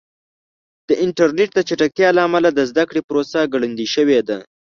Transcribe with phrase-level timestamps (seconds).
[0.87, 4.37] د انټرنیټ د چټکتیا له امله د زده کړې پروسه ګړندۍ شوې ده.